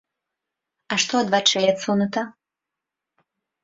[0.95, 2.21] А што ад вачэй адсунута?